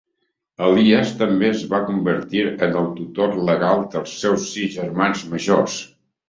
[0.67, 5.79] Elias també es va convertir en el tutor legal dels seus sis germans majors.